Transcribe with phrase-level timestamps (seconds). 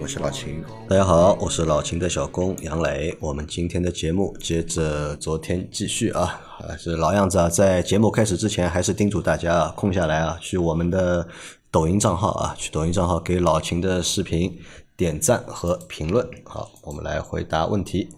[0.00, 0.64] 我是老秦。
[0.88, 3.14] 大家好，我是老秦的小工杨磊。
[3.20, 7.50] 我们今天的节目接着昨天继续啊，还是老样子啊。
[7.50, 11.28] 在节目开始之前，还是叮嘱大家啊，空下来啊，去我们的
[11.70, 14.58] 抖音账号啊，去抖音账号给老秦的视频
[14.96, 16.26] 点赞和评论。
[16.44, 18.08] 好，我们来回答问题。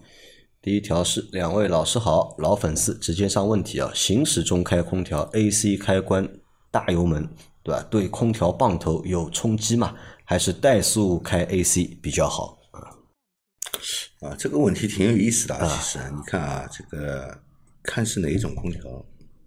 [0.62, 3.90] 第一条是两位老师好，老粉丝直接上问题啊。
[3.92, 6.28] 行驶中开空调，AC 开关
[6.70, 7.28] 大油门，
[7.64, 7.84] 对吧？
[7.90, 9.92] 对空调棒头有冲击吗？
[10.32, 12.80] 还是怠速开 AC 比较好啊？
[14.26, 15.68] 啊，这个问题挺有意思的啊。
[15.68, 17.38] 其实你看啊，这个
[17.82, 18.80] 看是哪一种空调，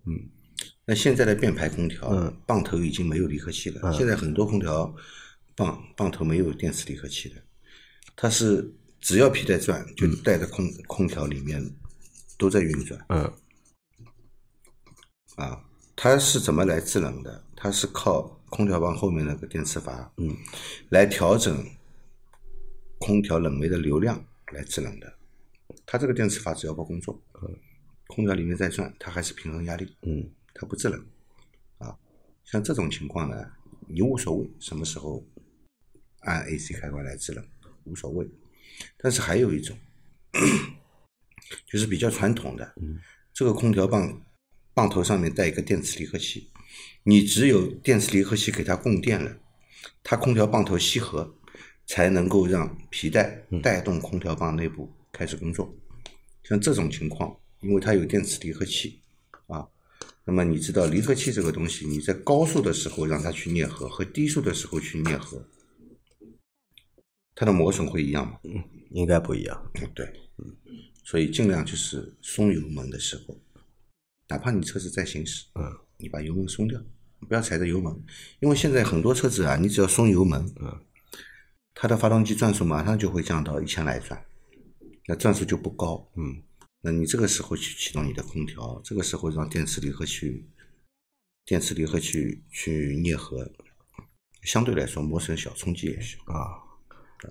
[0.05, 0.29] 嗯，
[0.85, 3.91] 那现在的变排空调，嗯，棒头已经没有离合器了。
[3.93, 4.93] 现在很多空调
[5.55, 7.41] 棒棒头没有电磁离合器的，
[8.15, 8.71] 它是。
[9.01, 11.63] 只要皮带转，就带着空空调里面
[12.39, 12.99] 都在运转。
[13.09, 13.33] 嗯，
[15.35, 15.63] 啊，
[15.95, 17.43] 它是怎么来制冷的？
[17.55, 20.33] 它是靠空调棒后面那个电磁阀，嗯，
[20.89, 21.69] 来调整
[22.99, 25.13] 空调冷媒的流量来制冷的。
[25.85, 27.59] 它这个电磁阀只要不工作，嗯，
[28.07, 31.05] 空调里面在转，它还是平衡压力，嗯，它不制冷。
[31.79, 31.93] 啊，
[32.45, 33.35] 像这种情况呢，
[33.89, 35.21] 你无所谓什么时候
[36.21, 37.45] 按 AC 开关来制冷，
[37.83, 38.25] 无所谓。
[38.97, 39.77] 但是还有一种，
[41.67, 42.73] 就是比较传统的，
[43.33, 44.21] 这个空调棒
[44.73, 46.49] 棒头上面带一个电磁离合器，
[47.03, 49.37] 你只有电磁离合器给它供电了，
[50.03, 51.35] 它空调棒头吸合，
[51.85, 55.73] 才能够让皮带带动空调棒内部开始工作。
[56.43, 59.01] 像这种情况，因为它有电磁离合器
[59.47, 59.67] 啊，
[60.23, 65.47] 那么你知道离合器这个东西，你在高速的时候让它去啮合，和低速的时候去啮合。
[67.35, 68.39] 它的磨损会一样吗？
[68.43, 69.71] 嗯，应该不一样。
[69.93, 70.05] 对，
[70.37, 70.55] 嗯，
[71.03, 73.37] 所以尽量就是松油门的时候，
[74.29, 75.63] 哪怕你车子在行驶，嗯，
[75.97, 76.79] 你把油门松掉，
[77.27, 78.03] 不要踩着油门，
[78.39, 80.85] 因为现在很多车子啊，你只要松油门，嗯，
[81.73, 84.25] 它的发动机转速马上就会降到一千来转，
[85.07, 86.43] 那转速就不高，嗯，
[86.81, 90.45] 那你这个时候去启动你的空调，这个时候让电磁离合器，
[91.45, 93.51] 电磁离合器去啮合，
[94.43, 96.63] 相对来说磨损小，冲击也小啊。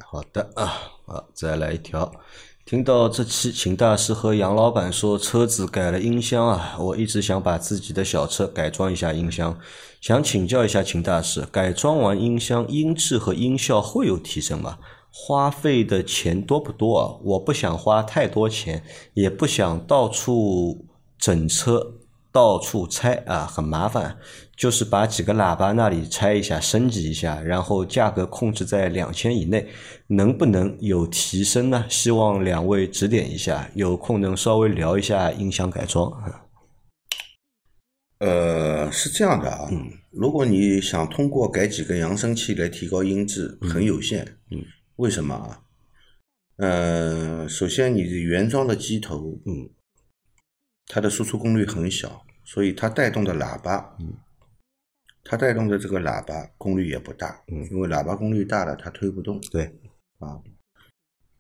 [0.06, 0.66] 好的啊，
[1.06, 2.20] 好，再来一条。
[2.64, 9.58] 听到这期秦大师和杨老板说车子改了音箱啊，我一直想把自己的小车改装一下音箱，
[10.00, 14.78] 想请教一下秦大师，改装完音箱音质和音效会有提升吗？
[15.10, 17.20] 花费的钱多不多啊？
[17.22, 18.82] 我不想花太多钱，
[19.12, 20.86] 也不想到处
[21.18, 21.96] 整车。
[22.34, 24.18] 到处拆啊，很麻烦，
[24.56, 29.68] 就是把几个喇叭那里拆一下，升级一下，然后价格控制在两千以内，
[30.08, 31.84] 能不能有提升呢？
[31.88, 36.12] 希望两位指点一下，有空能稍微聊一下音响改装。
[38.18, 44.60] 呃，是这样的啊，嗯，如果你想通过改几个扬声器来提高音质，很有限，嗯，
[44.96, 45.60] 为什么啊？
[46.56, 49.70] 呃，首先你原装的机头，嗯。
[50.86, 54.14] 它的输出功率很小，所以它带动的喇叭，嗯，
[55.24, 59.64] 它带动的这个喇叭功率也不大，嗯，因为喇叭功率大了，它推不动，对，
[60.18, 60.40] 啊，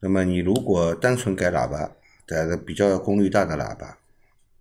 [0.00, 1.96] 那么你如果单纯改喇叭，
[2.26, 3.98] 改个比较功率大的喇叭，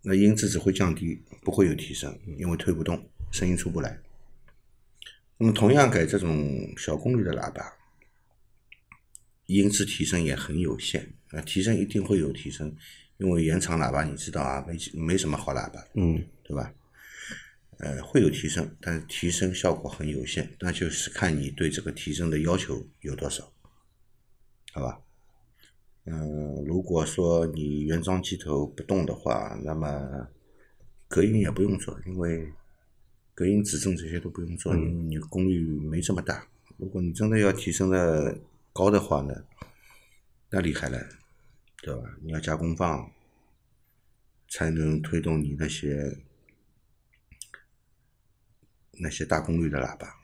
[0.02, 4.00] 那音质只会降低，不会有提升，因为推不动，声音出不来。
[5.38, 7.74] 那么同样改这种小功率的喇叭，
[9.46, 12.76] 音质提升也很有限，啊，提升一定会有提升。
[13.18, 16.74] 因为原厂喇叭你知道啊，没没什么好喇叭，嗯，对吧？
[17.80, 23.52] 呃，会有提升，但是提升效果很有限，那就是看你对这个提升的要求有多少，
[24.72, 25.00] 好吧？
[26.06, 30.28] 嗯，如果说你原装机头不动的话，那么
[31.08, 32.48] 隔音也不用做，因为
[33.34, 36.48] 隔音指正这些都不用做，因为你功率没这么大。
[36.78, 38.38] 如果你真的要提升的
[38.72, 39.34] 高的话呢，
[40.50, 41.00] 那厉害了。
[41.84, 42.02] 对吧？
[42.22, 43.12] 你要加功放，
[44.48, 46.18] 才能推动你那些
[48.94, 50.16] 那些大功率的喇叭。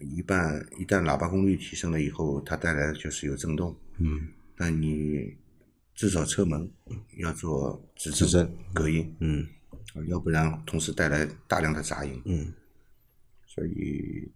[0.00, 3.78] 一般一旦喇叭功率提升了以后，它带来的就是有震动。
[3.98, 4.32] 嗯。
[4.56, 5.36] 那你
[5.94, 6.68] 至少车门
[7.18, 9.16] 要做止震隔音。
[9.20, 9.46] 嗯。
[10.08, 12.20] 要不然同时带来大量的杂音。
[12.24, 12.52] 嗯。
[13.46, 14.28] 所以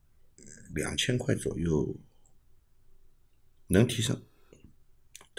[0.76, 1.96] 两千块左右
[3.66, 4.22] 能提升。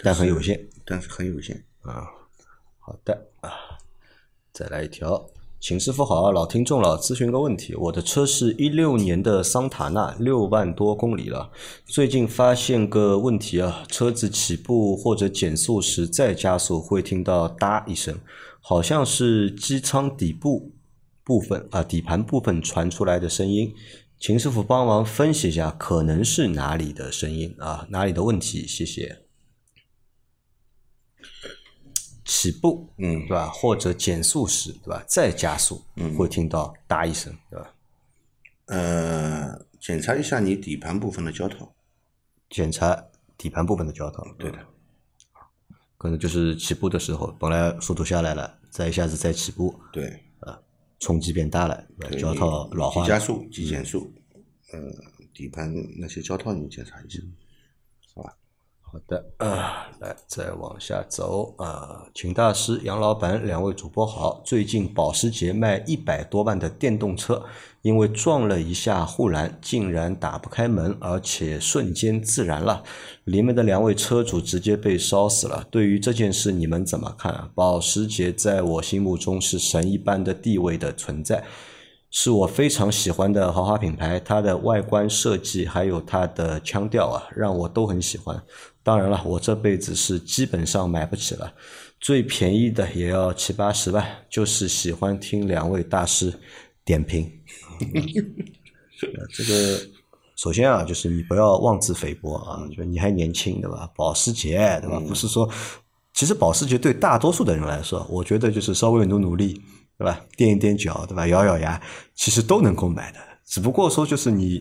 [0.02, 0.68] 但很有限。
[0.84, 1.64] 但是很有限。
[1.82, 2.06] 啊，
[2.78, 3.50] 好的啊，
[4.52, 5.30] 再来一条，
[5.60, 11.50] 秦师傅好，老听众了，咨询个问题，我的车是一六年的桑塔纳，六万多公里了，
[11.86, 18.18] 最近发现个问题啊，车子起步或者减速时再加速会听到哒一声，
[18.60, 20.72] 好像是机舱底部
[21.24, 23.72] 部分啊底盘部分传出来的声音。
[24.18, 27.86] 秦师傅帮忙分析一下，可能是哪里的声音啊？
[27.90, 28.66] 哪里的问题？
[28.66, 29.29] 谢谢。
[32.30, 33.48] 起步，嗯对吧？
[33.48, 35.02] 或者减速时，对吧？
[35.08, 37.74] 再加速，嗯，会听到哒一声，对吧？
[38.66, 41.74] 呃，检查一下你底盘部分的胶套。
[42.48, 43.04] 检查
[43.36, 44.58] 底盘部分的胶套，对的，
[45.98, 50.22] 可能就是起步的时候，本来速度下来了，再一下子再起步，对，
[51.00, 51.84] 冲击变大了，
[52.16, 53.02] 胶套老化。
[53.02, 54.12] 急加速、急减速，
[54.72, 54.78] 呃，
[55.34, 57.18] 底盘那些胶套你检查一下？
[58.92, 64.42] 好的，啊，来再往下走啊，请大师、杨老板两位主播好。
[64.44, 67.40] 最近保时捷卖一百多万的电动车，
[67.82, 72.82] 因为撞了一下护栏，竟然打不开门，而且瞬间自燃了，
[73.22, 75.64] 里面的两位车主直接被烧死了。
[75.70, 77.48] 对于这件事，你们怎么看啊？
[77.54, 81.44] 保时捷在我心目中是神一般的地位的存在。
[82.12, 88.42] 是我非常喜欢的豪华品牌，它的外观设计还有它的腔调啊，让我都很喜欢。
[88.82, 91.52] 当然了，我这辈子是基本上买不起了，
[92.00, 94.06] 最便宜的也要七八十万。
[94.30, 96.32] 就是喜欢听两位大师
[96.84, 97.30] 点评。
[97.80, 99.80] 呃 这个
[100.36, 103.90] 首先啊，就是你不要妄自菲薄啊，就你还年轻对吧？
[103.94, 104.98] 保时捷对吧？
[105.00, 105.48] 不是说，
[106.14, 109.60] 其实保时捷对大多数的人来说，我觉得就是稍微努努力
[109.98, 110.20] 对吧？
[110.36, 111.26] 垫一垫脚对吧？
[111.26, 111.80] 咬咬牙，
[112.14, 114.58] 其实都能够买的，只不过说就是你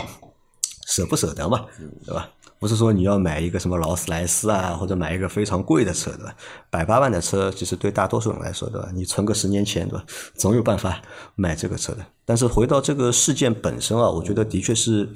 [0.88, 1.66] 舍不舍得嘛，
[2.06, 2.30] 对吧？
[2.60, 6.36] 不是说你要买一个什么劳斯莱斯啊，或者买一个非常贵的车，对吧？
[6.70, 8.92] 百八万的车，其实对大多数人来说，对吧？
[8.94, 10.06] 你存个十年钱，对吧？
[10.36, 11.02] 总有办法
[11.36, 12.06] 买这个车的。
[12.26, 15.10] 但是回到这个事件本身啊，我觉得的确是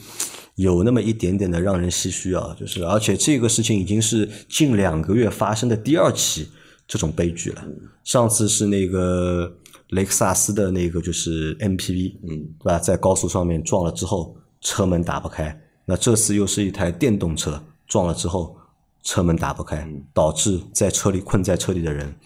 [0.56, 6.50] 有那么一点点的让人唏嘘啊，就是而且这个事情已经是近两个月发生的第二起
[6.88, 7.63] 这种悲剧了。
[8.06, 9.51] 上次是那个
[9.90, 12.30] 雷克萨斯的那个就是 MPV，嗯，
[12.60, 12.80] 对吧？
[12.80, 15.60] 在高速上面撞了之后，车门打不开。
[15.85, 18.57] 那这次又是一台电动车撞了之后，
[19.01, 22.18] 车门打不开，导致在车里困在车里的人，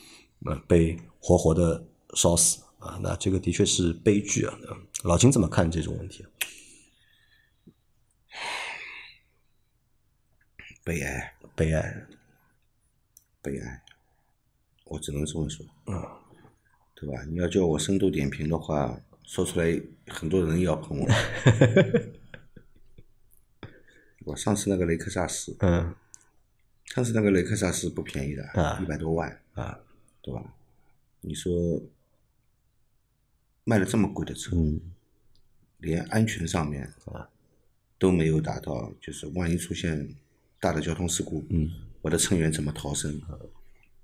[0.45, 1.83] 呃，被活活的
[2.13, 2.99] 烧死啊！
[3.01, 4.55] 那这个的确是悲剧啊！
[5.03, 6.23] 老金怎么看这种问题？
[10.83, 12.05] 悲哀，悲哀，
[13.41, 13.81] 悲哀，
[14.85, 16.05] 我只能这么说，嗯，
[16.93, 17.23] 对吧？
[17.27, 21.07] 你要叫我深度点评的话，说出来很多人要喷我。
[24.37, 25.95] 我上次那个雷克萨斯，嗯。
[26.85, 29.79] 上次那个雷克萨斯不便宜的啊，一百多万，啊，
[30.21, 30.53] 对吧？
[31.21, 31.81] 你说
[33.63, 34.79] 卖了这么贵的车，嗯。
[35.79, 37.27] 连安全上面啊。
[37.97, 40.07] 都没有达到，就是万一出现
[40.59, 41.71] 大的交通事故，嗯。
[42.03, 43.19] 我的乘员怎么逃生？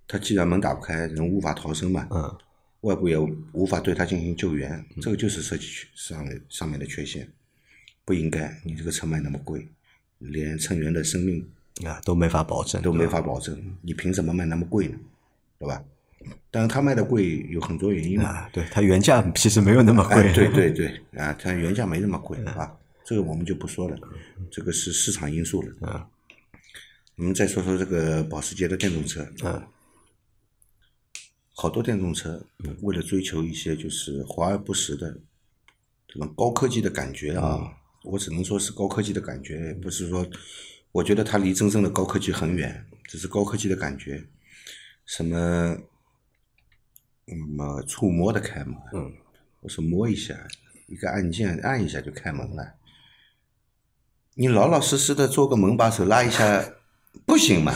[0.08, 2.38] 他既然门打不开，人无法逃生嘛，嗯
[2.82, 3.16] 外部也
[3.52, 7.32] 无法对他进行救援，这个就是设计缺上面上面的缺陷，
[8.04, 9.68] 不应该你这个车卖那么贵，
[10.20, 11.48] 连乘员的生命
[11.86, 14.98] 啊，都没法保证，都没法保证，你凭什么卖那么贵呢？
[15.60, 15.84] 对吧？
[16.50, 18.30] 当然，他卖的贵有很多原因嘛。
[18.30, 20.88] 啊，对，它原价其实没有那么贵，哎，对 对对，
[21.20, 23.98] 啊，它原价没那么贵啊，这个我们就不说了，
[24.50, 25.74] 这个是市场因素了。
[25.82, 26.06] 嗯
[27.16, 29.62] 我们再说说这个保时捷的电动车，嗯
[31.54, 32.44] 好多电动车
[32.82, 35.16] 为了追求一些就是华而不实的
[36.08, 37.72] 这种高科技的感觉啊，
[38.04, 40.26] 我只能说是高科技的感觉，不是说
[40.92, 44.26] 我觉得它离真正的高科技很远，只是高科技的感觉，
[45.06, 45.78] 什么
[47.28, 49.14] 什么触摸的开门，嗯，
[49.62, 50.36] 我说摸一下，
[50.88, 52.74] 一个按键按一下就开门了，
[54.36, 56.74] 你老老实实的做个门把手拉一下，
[57.26, 57.74] 不行吗？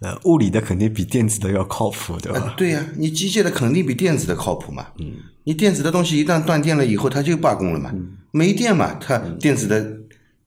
[0.00, 2.54] 呃，物理的肯定比电子的要靠谱，对吧？
[2.56, 4.92] 对呀、你机械的肯定比电子的靠谱嘛。
[4.98, 5.16] 嗯，
[5.50, 7.92] 你电子的东西一旦断电了以后，它就罢工了嘛。
[8.30, 9.98] 没电嘛，它电子的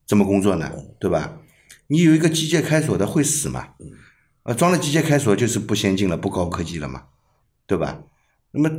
[0.06, 0.72] 怎么工作呢？
[0.98, 1.42] 对吧？
[1.88, 3.74] 你有一个机械开锁的会死嘛？
[4.44, 7.02] 啊，装了机械开锁就是不先进了，不高科技了嘛，
[7.66, 8.02] 对吧？
[8.52, 8.70] 那么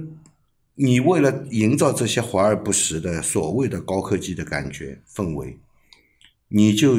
[0.74, 5.60] 你为了营造这些华而不实的所谓的高科技的感觉氛围，
[6.48, 6.98] 你就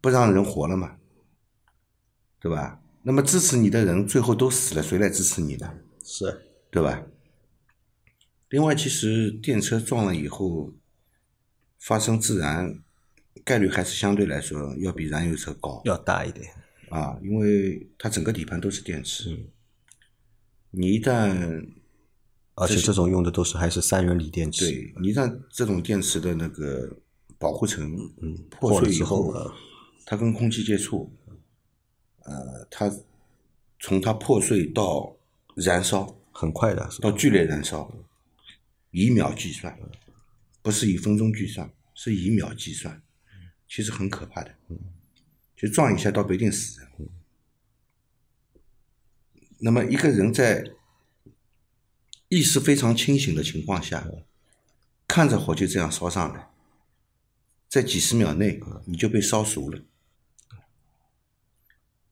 [0.00, 0.92] 不让人活了嘛？
[2.40, 2.80] 对吧？
[3.02, 5.70] 那么支持你的人最后都死了，谁来支持你呢？
[6.02, 7.02] 是，对吧？
[8.54, 10.72] 另外，其实电车撞了以后
[11.80, 12.78] 发生自燃
[13.44, 15.82] 概率还是相对来说要比燃油车高。
[15.84, 16.48] 要大一点，
[16.88, 19.36] 啊，因为它整个底盘都是电池，
[20.70, 21.66] 你一旦
[22.54, 26.96] 而且这种用的都是还是三元锂电池，对你一旦这种电池的那个
[27.36, 27.92] 保护层
[28.22, 29.34] 嗯破碎以后
[30.06, 31.12] 它跟空气接触，
[32.22, 32.88] 呃，它
[33.80, 35.16] 从它破碎到
[35.56, 37.92] 燃烧很快的，到剧烈燃烧，
[38.94, 39.76] 以秒计算，
[40.62, 43.02] 不是以分钟计算，是以秒计算，
[43.68, 44.54] 其实很可怕的。
[45.56, 46.88] 就撞一下倒不一定死人。
[49.58, 50.64] 那么一个人在
[52.28, 54.06] 意识非常清醒的情况下，
[55.08, 56.50] 看着火就这样烧上来，
[57.68, 59.82] 在几十秒内你就被烧熟了。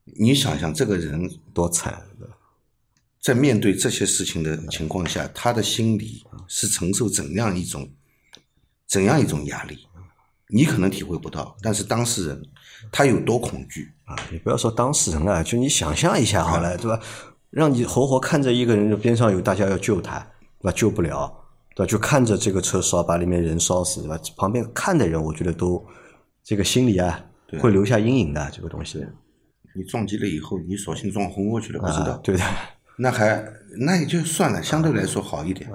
[0.03, 2.05] 你想想，这个人多惨，
[3.21, 7.89] 在面对这些事情的情况下，他的心理是承受怎样一种
[8.87, 9.87] 怎样一种压力？
[10.49, 12.43] 你可能体会不到，但是当事人
[12.91, 13.91] 他有多恐惧？
[14.05, 16.99] 啊，你不要说当事人了，就你想象一下好了，对吧？
[17.49, 20.19] 让你活活看着一个人，就边上有大家要救他，
[20.59, 20.71] 对吧？
[20.71, 21.33] 救不了，
[21.75, 21.89] 对吧？
[21.89, 24.19] 就看着这个车烧，把里面人烧死，对吧？
[24.35, 25.83] 旁边看的人，我觉得都
[26.43, 27.25] 这个心里啊
[27.59, 29.03] 会留下阴影的，这个东西
[29.75, 32.43] 你撞击了以后，你索性撞昏过去了，不知道，啊，对的，
[32.97, 33.43] 那还
[33.79, 35.67] 那也就算了，相对来说好一点。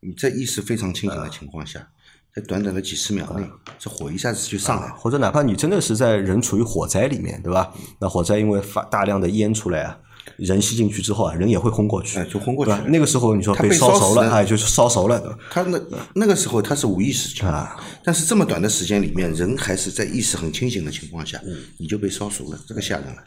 [0.00, 1.88] 你在意识非常清醒的情况下，
[2.34, 3.46] 在短短的几十秒内，
[3.78, 4.94] 这火一下子就上来了。
[4.94, 7.72] 或者哪怕你真的是在人处于火灾里面，对吧？
[8.00, 9.98] 那火灾因为发大量的烟出来啊，
[10.36, 15.80] 人吸进去之后啊，人也会昏过去，哎就昏过去那个时候你说被烧熟了，哎，就是烧熟了，他那
[16.14, 21.40] 那个时候他是无意识啊，但是这么短的时间里面，人还是在意识很清醒的情况下，
[21.78, 23.22] 你就被烧熟了，这个吓人了。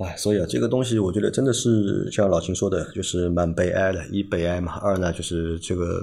[0.00, 4.06] 哎，所以啊，这个东西我觉得真的是像老秦说的，就是蛮悲哀的。
[4.08, 6.02] 一悲哀嘛，二呢就是这个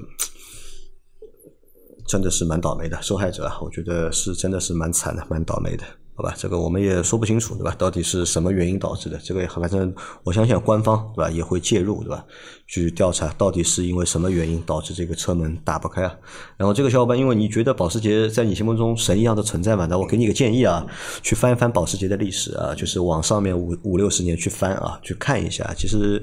[2.08, 5.84] 真的是蛮倒霉的，受害者啊，我觉得是真的是蛮惨的，蛮倒霉的，
[6.18, 6.34] 好吧？
[6.36, 7.76] 这个我们也说不清楚，对吧？
[7.78, 9.20] 到底是什么原因导致的？
[9.24, 9.94] 这个反正
[10.24, 12.26] 我相信官方对吧也会介入，对吧？
[12.66, 16.16] 去调查到底是因为什么原因导致这个车门打不开啊？
[16.58, 20.84] 然后这个小伙伴，因为你觉得保时捷在你心目中神一样的存在嘛，那我给你个建议啊，
[21.22, 26.20] 去翻一翻保时捷的历史啊，就是往上面五五六十年去翻啊，去看一下，其实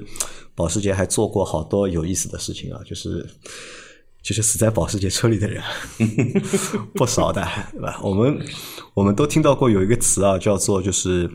[0.53, 3.25] 保时捷还做过好多有意思的事情啊，就是。
[4.25, 5.61] 就是死在保时捷车里的人
[6.95, 7.99] 不少的，对吧？
[8.01, 8.43] 我们
[8.95, 11.29] 我们都听到过有一个词啊，叫做就是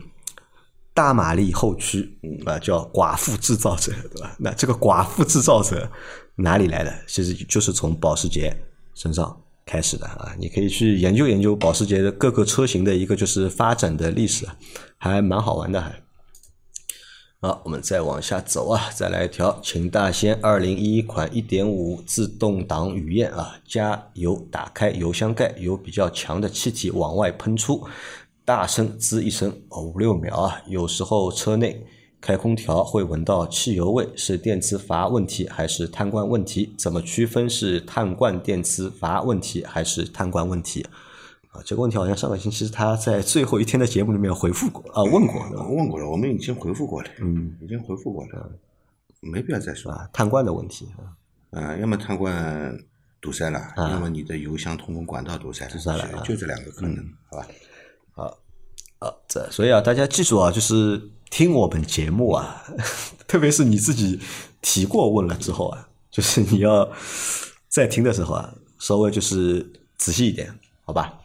[0.93, 4.35] 大马力后驱，啊，叫寡妇制造者，对吧？
[4.37, 5.89] 那这个寡妇制造者
[6.35, 6.93] 哪里来的？
[7.07, 8.53] 其实就是从保时捷
[8.93, 10.35] 身上开始的啊。
[10.37, 14.45] 你可以去研究研究保时捷的各个车型的一个就是发展的历史，
[14.97, 15.95] 还蛮好玩的，还。
[17.43, 27.83] 好，我们再往下走啊，再来一条，秦大仙二零一一款一点五自动挡雨燕啊，加油打开油箱盖，有比较强的气体往外喷出，
[28.45, 31.83] 大声滋一声哦五六秒啊，有时候车内
[32.21, 36.71] 开空调会闻到汽油味，是电磁阀问题还是碳罐问题？
[36.77, 40.85] 怎么区分是碳罐电磁阀问题还是碳罐问题？
[41.51, 45.41] 啊，这个问题好像上个星期他在最后一天的节目里面回复过啊，问过
[45.75, 48.49] 问过了，我们已经回复过了，嗯，已经回复过了，
[49.19, 49.91] 没必要再说。
[49.91, 51.11] 啊，碳罐的问题啊。
[51.51, 52.79] 嗯，要么贪罐
[53.19, 57.47] 堵塞了，要么你的油箱通风管道堵塞了，塞了啊就这两个可能，好吧？
[58.13, 58.23] 好
[58.99, 62.63] 啊，这所以啊，大家记住啊，就是听我们节目啊，
[63.27, 64.21] 特别是你自己
[64.61, 66.89] 提过问了之后啊，就是你要
[67.67, 70.49] 在听的时候啊，稍微就是仔细一点，
[70.85, 71.20] 好吧？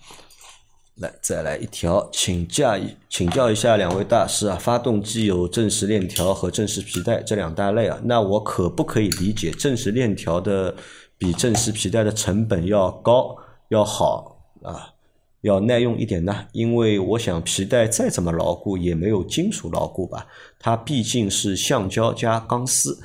[0.96, 2.78] 来，再来一条，请教
[3.10, 10.74] 请教一下两位大师啊，发动机有正时链条和正时皮带这两大类啊，那我可不可以理解正时链条的
[11.18, 13.36] 比正时皮带的成本要高
[13.68, 14.94] 要好啊？
[15.42, 20.26] 要耐用一点呢，因为我想皮带再怎么牢固也没有金属牢固吧，
[20.58, 22.98] 它毕竟是橡胶加钢丝，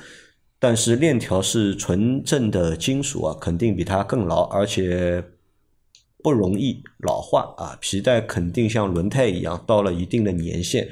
[0.58, 5.22] 但是链条是纯正的金属啊，肯定比它更牢，而且
[6.22, 7.76] 不容易老化啊。
[7.80, 10.88] 皮带肯定像轮胎一样，到了一定的年限，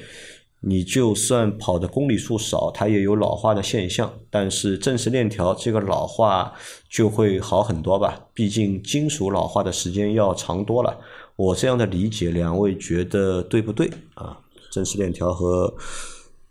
[0.60, 4.12] 你就算跑的公里数少，它也有老化的现象。
[4.28, 6.52] 但是正时链条这个老化
[6.88, 10.98] 就会好很多吧，毕竟金属老化的时间要长多了。
[11.36, 14.38] 我这样的理解，两位觉得对不对啊？
[14.70, 15.74] 正时链条和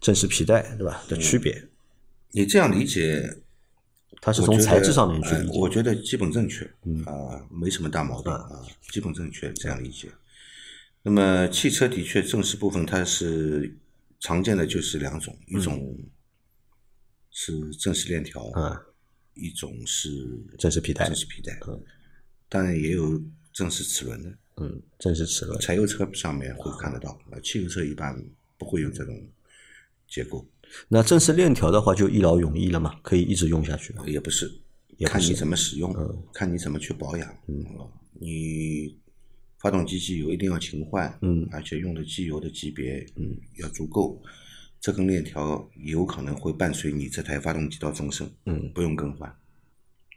[0.02, 1.02] 正时皮带，对吧？
[1.08, 1.56] 的区别，
[2.32, 3.24] 你这样理解，
[4.22, 5.60] 它是从材质上面去呃理解。
[5.60, 6.66] 我觉得基本正确，
[7.06, 8.62] 啊，没什么大毛病啊，
[8.92, 10.10] 基本正确，这样理解。
[11.02, 13.74] 那么汽车的确正时部分它是
[14.20, 15.98] 常见的就是两种，一种
[17.32, 18.78] 是正时链条，嗯
[19.36, 20.10] 一种是
[20.58, 21.58] 正时皮带正时皮带，
[22.50, 23.22] 当然也有
[23.54, 24.30] 正时齿轮的。
[24.58, 25.58] 嗯，正式齿轮。
[25.62, 28.22] 柴油车上面会看得到，呃，汽油车一般
[28.58, 29.16] 不会有这种
[30.10, 30.46] 结构，
[30.88, 33.94] 那正式链条的话，就一劳永逸了嘛，可以一直用下去。
[34.06, 34.52] 也不是，
[34.98, 35.94] 也不是看你怎么使用，
[36.34, 37.28] 看你怎么去保养。
[37.48, 37.66] 嗯，
[38.14, 38.98] 你
[39.60, 44.22] 发动机机油一定要勤换，嗯而且用的机油的级别，嗯，要足够。
[44.82, 49.30] 这根链条有可能会伴随你这台发动机到终身，嗯不用更换。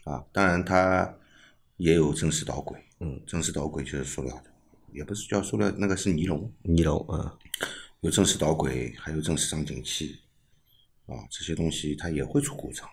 [0.05, 1.13] 啊，当然它
[1.79, 4.45] 也有正式导轨，嗯，正式导轨就是塑料的，
[4.93, 7.37] 也不是叫塑料，那个是尼龙，尼龙啊，
[8.03, 10.17] 有正式导轨，还有正式张紧器，
[11.13, 12.89] 啊，这些东西它也会出故障。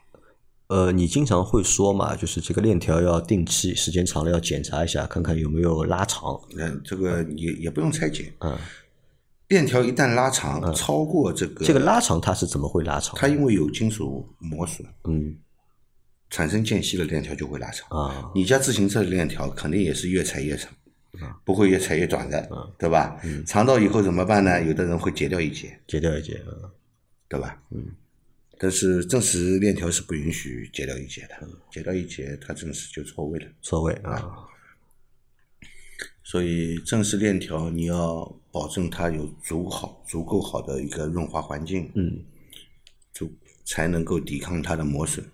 [0.68, 6.40] 呃，你经常会说嘛，就是这个链条要定期，时间长了要检查一下，看看有没有拉长。
[6.52, 8.56] 那这个也也不用拆解，嗯，
[9.48, 13.16] 链条一旦拉长，超过这个这个拉长它是怎么会拉长？
[13.18, 15.36] 它因为有金属磨损，嗯
[16.30, 17.90] 产生间隙的链条就会拉长。
[17.90, 20.72] 啊，你家自行车的链条肯定也是越踩越长，
[21.44, 22.48] 不会越踩越短的，
[22.78, 23.20] 对吧？
[23.48, 24.64] 长到以后怎么办呢？
[24.64, 26.70] 有的人会截掉一截，截掉一截，嗯
[27.28, 27.60] 对吧？
[27.72, 27.84] 嗯。
[28.62, 33.48] 但是正时链条是不允许截掉一节的，截掉一节它正时就错位了。
[33.62, 34.22] 错位啊，
[36.25, 42.22] 所以正时链条你要保证它有足好、足够好的一个润滑环境，嗯
[43.13, 43.32] 足
[43.63, 45.25] 才能够抵抗它的磨损，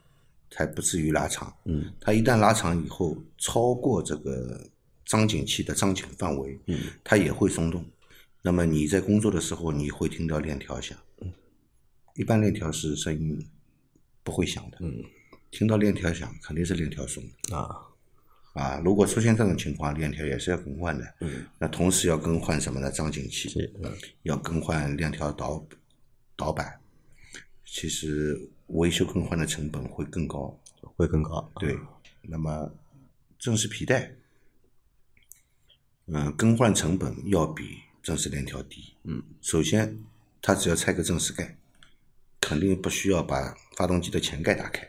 [0.52, 1.52] 才不至于拉长。
[1.66, 4.70] 嗯，它一旦拉长以后，超过这个
[5.04, 7.84] 张紧器的张紧范围，嗯，它也会松动。
[8.44, 10.96] 那么你在工作的时候，你会听到链条响。
[12.16, 13.46] 一般链条是声音
[14.24, 14.78] 不会响的。
[14.82, 15.04] 嗯，
[15.52, 17.24] 听到链条响，肯定是链条松。
[17.52, 17.70] 啊，
[18.54, 21.16] 啊，如果出现这种情况，链条也是要更换的。
[21.20, 22.90] 嗯，那同时要更换什么呢？
[22.92, 23.50] 张紧器，
[24.24, 25.66] 要更换链条导
[26.36, 26.80] 导板。
[27.66, 30.58] 其实维修更换的成本会更高。
[30.96, 31.52] 会更高。
[31.60, 31.78] 对，
[32.22, 32.74] 那么
[33.38, 34.16] 正式皮带，
[36.06, 38.96] 嗯、更换成本要比正式链条低。
[39.04, 40.00] 嗯，首先，
[40.42, 41.58] 它只要拆个正式盖，
[42.46, 44.88] 肯定不需要把发动机的前盖打开，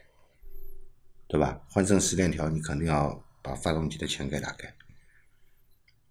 [1.27, 1.59] 对吧？
[1.71, 4.75] 换正时链条，你肯定要把发动机的前盖打开。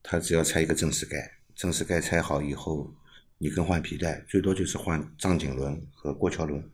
[0.02, 2.92] 它只要拆一个正时盖，正时盖拆好以后，
[3.38, 6.68] 你更换皮带，最多就是换张紧轮和过桥轮，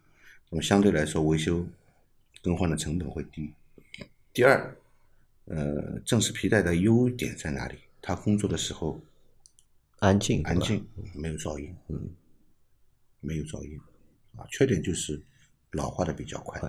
[0.49, 1.67] 那么相对来说维修
[2.41, 3.53] 更换的成本会低。
[4.31, 4.73] 第二，
[5.47, 7.77] 呃，正时皮带的优点在哪里？
[8.01, 9.01] 它工作的时候
[9.99, 12.09] 安静，安静，没有噪音，嗯，
[13.19, 13.77] 没有噪音
[14.35, 14.45] 啊。
[14.49, 15.21] 缺点就是
[15.71, 16.59] 老化的比较快，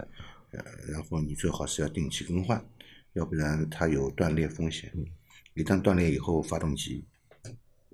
[0.51, 2.65] 呃，然后你最好是要定期更换，
[3.15, 4.91] 要不然它有断裂风险。
[4.95, 5.05] 嗯
[5.55, 7.05] 一旦断裂以后，发动机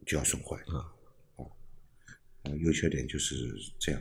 [0.06, 0.78] 就要损坏啊。
[1.34, 1.42] 啊，
[2.44, 4.00] 呃优缺点就是这样。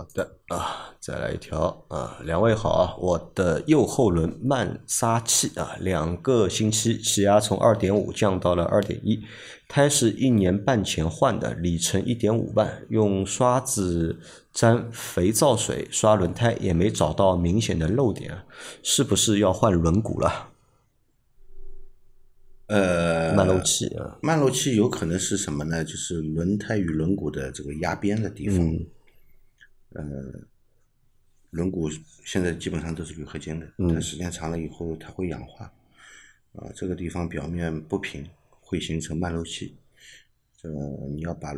[0.00, 9.22] 好的啊，再来一条啊，两位好啊，我的右后轮慢撒气啊，两个星期气压从二点五降到了二点一，
[9.68, 14.18] 胎是一年半前换的，里程一点五万，用刷子
[14.54, 18.38] 沾肥皂水刷轮胎也没找到明显的漏点，
[18.82, 20.48] 是不是要换轮毂了？
[22.68, 25.84] 呃，慢漏气啊，慢漏气有可能是什么呢？
[25.84, 28.58] 就是轮胎与轮毂的这个压边的地方。
[28.58, 28.86] 嗯
[29.90, 30.02] 呃，
[31.50, 31.90] 轮毂
[32.24, 35.64] 现在基本上都是铝合金的，嗯它时间长了以后它会氧化，
[36.52, 38.28] 啊、这个地方表面不平，
[38.60, 39.76] 会形成慢漏气。
[40.56, 40.68] 这
[41.08, 41.52] 你要把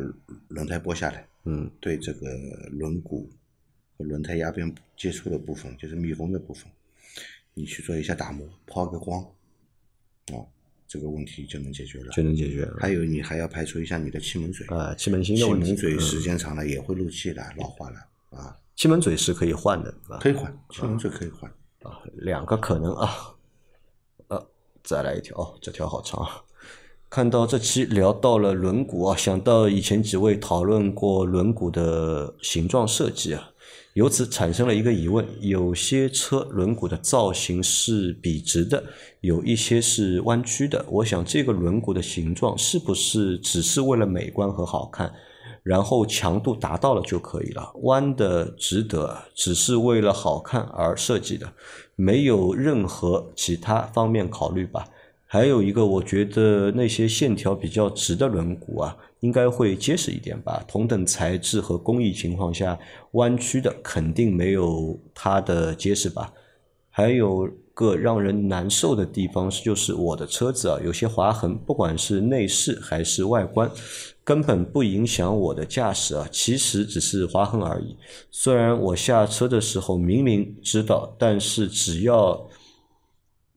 [0.47, 2.27] 轮胎剥下来，嗯对这个
[2.71, 3.27] 轮毂
[3.97, 6.71] 和轮胎压边接触的部分，就是密封的部分，
[7.53, 9.21] 你去做一下打磨，抛个光，
[10.31, 10.41] 啊、
[10.87, 12.11] 这个问题就能解决了。
[12.13, 18.07] 就能解决了还有，你还要排除一下你的气门嘴，啊，气门芯的气门嘴嗯时间长了也会漏气的，老化了
[18.73, 19.93] 啊，气门嘴是可以换的？
[20.19, 21.49] 可以换，气门嘴可以换。
[21.83, 23.09] 啊，两个可能啊，
[24.29, 24.47] 呃，
[24.83, 26.41] 再来一条，哦，这条好长啊。
[27.09, 33.51] 看到这期聊到了轮毂啊，想到以前几位讨论过轮毂的形状设计啊，
[33.93, 38.83] 由此产生了一个疑问：有些车轮毂的造型是笔直的，
[39.21, 40.83] 有一些是弯曲的。
[40.89, 45.13] 我想这个轮毂的形状是不是只是为了美观和好看？
[45.63, 47.71] 然后强度达到了就可以了。
[47.83, 51.53] 弯的、值得只是为了好看而设计的，
[51.95, 54.85] 没有任何其他方面考虑吧。
[55.25, 60.63] 还有一个，我觉得那些线条比较直的轮毂啊，应该会结实一点吧。
[60.67, 62.77] 同等材质和工艺情况下，
[63.13, 66.31] 弯曲的肯定没有它的结实吧。
[66.95, 73.67] 还有个让人难受的地方，就是我的车子啊，有些划痕，不管是内饰还是外观，
[74.23, 77.97] 根本不影响我的驾驶啊，其实只是划痕而已。
[78.29, 82.47] 虽然我下车的时候明明知道，但是只要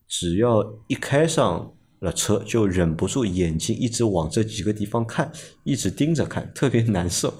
[0.08, 5.30] 只要一开上了车，就忍不住眼睛一直往这几个地方看，
[5.62, 7.34] 一直盯着看，特别难受。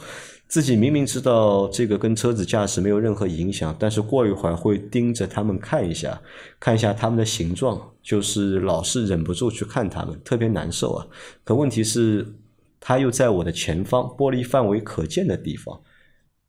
[0.49, 6.21] 自己明明知道这个跟车子驾驶没有任何影响，但是过一会儿会盯着他们看一下，
[6.61, 11.07] 看一下他们的形状，就是老是忍不住去看他们，特别难受啊。
[11.43, 12.25] 可问题是，
[12.79, 15.81] 他又在我的前方，玻璃范围可见的地方，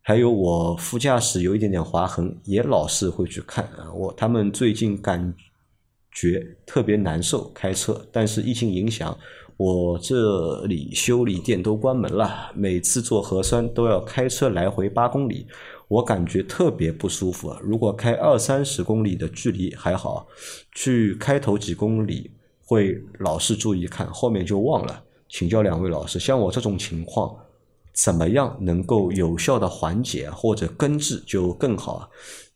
[0.04, 3.92] 还有我副驾驶有一点点划痕，也老是会去看啊。
[3.94, 5.34] 我他们最近感
[6.20, 9.16] 觉特别难受，开车，但是疫情影响。
[9.56, 15.48] 我这里修理店都关门了，每次做核酸都要开车来回八公里，
[15.88, 17.56] 我感觉特别不舒服。
[17.62, 20.28] 如果开二三十公里的距离还好，
[20.74, 22.30] 去开头几公里
[22.64, 25.04] 会老是注意看，后面就忘了。
[25.28, 27.36] 请教两位老师，像我这种情况，
[27.94, 32.08] 怎么样能够有效的缓解或者根治就更好？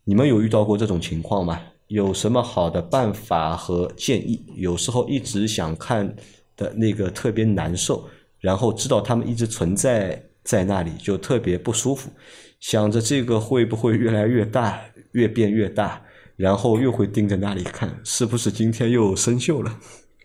[0.03, 1.59] 你们有遇到过这种情况吗？
[1.91, 4.43] 有什么好的办法和建议？
[4.55, 6.15] 有时候一直想看。
[6.57, 8.07] 的那个特别难受，
[8.39, 12.11] 然后知道他们一直存在在那里，就特别不舒服，
[12.59, 14.79] 想着这个会不会越来越大，
[15.13, 16.03] 越变越大，
[16.35, 19.79] 然后又会盯着那里看，是不是今天又生锈了？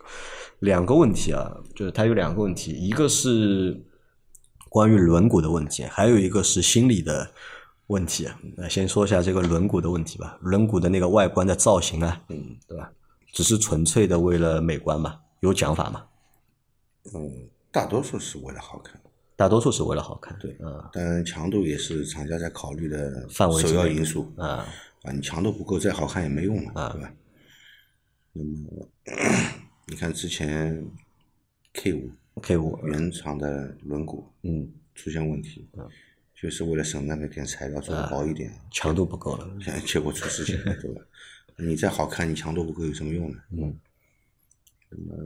[0.59, 3.81] 两个问题啊，就是它有两个问题，一个是
[4.69, 7.31] 关于轮毂的问题，还有一个是心理的
[7.87, 8.27] 问题。
[8.55, 12.91] 那先说一下这个轮毂的问题吧，轮毂的那个外观的造型啊，嗯，对吧？
[13.33, 15.19] 只是纯粹的为了美观嘛？
[15.41, 16.05] 有讲法吗？
[17.13, 18.99] 嗯，大多数是为了好看，
[19.35, 24.65] 大多数是为了好看，对，嗯，但强度也是厂家在考虑的范围首要因素啊
[25.03, 27.13] 啊，你强度不够，再好看也没用啊，对吧？
[28.33, 28.89] 那么
[29.87, 30.85] 你看之前
[31.73, 35.87] K 五 K 五原厂的轮毂，嗯，出现问题，嗯，
[36.41, 39.49] 就是为了省那么点材料，做的薄一点，强度不够了，
[39.85, 41.01] 结果出事情了，对吧？
[41.57, 43.37] 你再好看，你强度不够有什么用呢？
[43.51, 43.75] 嗯。
[44.89, 45.21] 那么，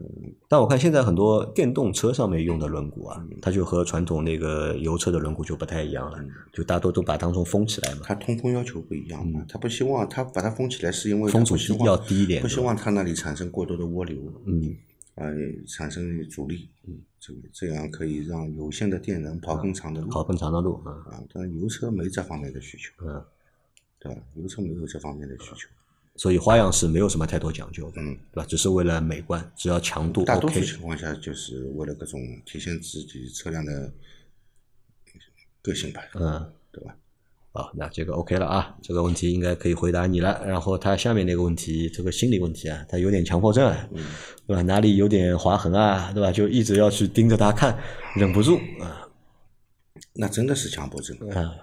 [0.49, 6.17] 但我看现在很多电动车上面用的轮毂啊，它就和传统那个油车的轮毂就不太一样了，
[6.51, 8.01] 就大多都把当中封起来嘛。
[8.03, 14.75] 它通风要求不一样嘛，它不希望它把它封起来，是因为风阻要低一点，不希望它那里产生过多的涡流，嗯，
[15.15, 15.25] 啊，
[15.67, 20.91] 产生阻力，嗯，这个这样可以让有限的电能跑更长的路，跑更长的路啊。
[21.11, 23.23] 啊，但油车没这方面的需求，嗯，
[23.99, 24.21] 对吧？
[24.35, 25.67] 油车没有这方面的需求。
[26.15, 28.45] 所以花样是没有什么太多讲究的，嗯，对吧？
[28.45, 30.27] 只是为了美观，只要强度 OK。
[30.27, 33.91] 大多数情况下就是为了各种体现自己车辆的
[35.61, 36.95] 个性吧，嗯，对吧？
[37.53, 40.41] 好，那这个 OK 了啊，这个问题应该可以回答你了。
[40.47, 44.03] 然后他下面那个问题，这个心理问题啊，他有点强迫症，嗯，
[44.47, 44.61] 对吧？
[44.61, 46.31] 哪里有点划痕啊，对吧？
[46.31, 47.77] 就一直要去盯着他看，
[48.15, 49.07] 忍不住啊。
[50.13, 51.55] 那真的是强迫症啊，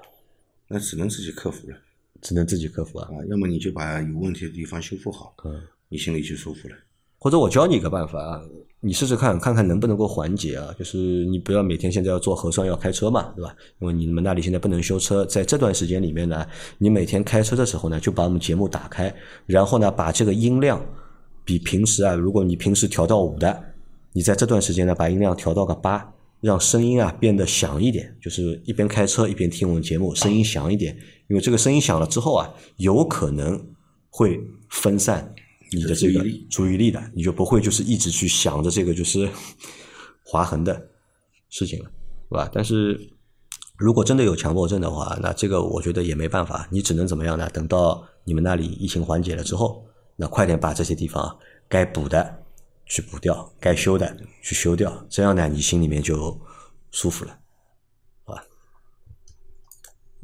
[0.68, 1.76] 那只能自己克服了。
[2.20, 3.08] 只能自己克服啊！
[3.12, 6.74] 啊，要么你就把有问题的地方修复好，嗯，你心里就舒服了。
[7.18, 8.40] 或者我教你一个办法啊，
[8.80, 10.74] 你试试看，看看能不能够缓解啊。
[10.78, 13.54] 就是你不要每天现在要做核酸要开车嘛，对吧？
[13.80, 16.46] 因为你们那里现在不能修车，在这段时间里面呢，
[16.78, 19.14] 你每天开车的时候呢，就把我们节目打开，
[19.46, 20.80] 然后呢，把这个音量
[21.44, 23.64] 比平时啊，如果你平时调到五的，
[24.12, 26.14] 你在这段时间呢，把音量调到个八。
[26.40, 30.96] 让声音啊变得响一点，就是一边开车一边听我们节目，声音响一点。
[31.26, 33.60] 因为这个声音响了之后啊，有可能
[34.08, 35.34] 会分散
[35.72, 39.28] 你的这个注意力的，你就不会就是一直去想着这个就是
[40.24, 40.88] 划痕的
[41.48, 41.90] 事情了，
[42.28, 42.50] 是吧？
[42.52, 42.98] 但是
[43.76, 47.48] 如果真的有强迫症的话，那这个我觉得也没办法，你只能怎么样呢？
[47.50, 52.44] 等到你们那里疫情缓解了之后，那快点把这些地方该补的。
[52.90, 56.40] 去补掉，该修的去修掉，这样呢，你心里面就
[56.90, 57.38] 舒服了，
[58.24, 58.42] 好吧？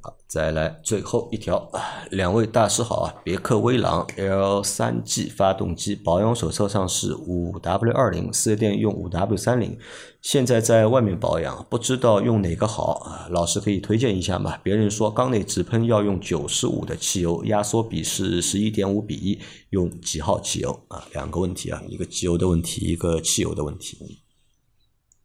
[0.01, 1.71] 好，再来最后一条，
[2.11, 3.15] 两位大师好啊！
[3.23, 9.79] 别克威朗 L 三 G 发动机保养手册上是五 W 二零，四 S 店用五 W 三零。
[10.23, 13.29] 现在在外面保养，不知道用哪个好啊？
[13.31, 14.57] 老师可以推荐一下吗？
[14.57, 19.39] 别人说缸内直喷要用九十五的汽油，压缩比是十一点五比一，
[19.71, 21.07] 用几号汽油啊？
[21.13, 23.97] 两个问题啊，一个机油的问题，一个汽油的问题。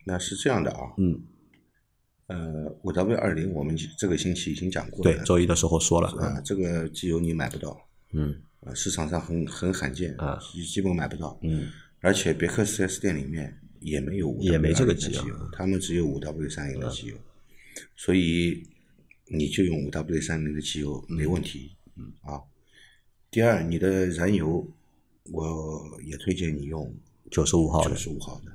[0.05, 1.19] 那是这样的啊，嗯，
[2.29, 7.77] 呃，五 W 二零我们这个星期已经讲过了，对，周一的时候说了啊，这个机油你买不到，
[8.13, 13.59] 嗯，啊，市场上很很罕见啊，基本买不到，嗯，而且别克四 S 店里面。
[13.81, 17.15] 也没有也没这个机油，他们只有五 W 三零的机油，
[17.95, 18.61] 所以
[19.27, 21.77] 你就用五 W 三零的机油没问题。
[21.95, 22.43] 嗯啊，
[23.31, 24.67] 第二，你的燃油
[25.31, 26.93] 我也推荐你用
[27.31, 28.51] 九十五号九十五号的。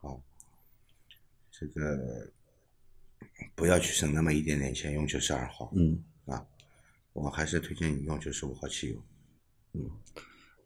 [0.00, 0.18] 啊，
[1.52, 2.28] 这个
[3.56, 5.72] 不要去省那么一点点钱，用九十二号。
[5.74, 6.46] 嗯啊，
[7.12, 8.96] 我还是推荐你用九十五号汽油。
[9.72, 9.90] 嗯。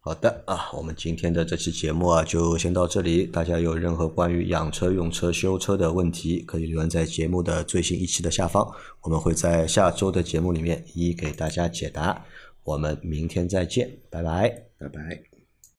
[0.03, 3.27] 好的啊，我们今天的这期节目啊，就先到这里。
[3.27, 8.67] 大家有任何关于养车、用车、修车的问题，可以留言在节目的最新一期的下方，
[9.03, 12.25] 我们会在下周的节目里面一一给大家解答。
[12.65, 14.49] 我们明天再见，拜拜。
[14.79, 15.30] 拜拜。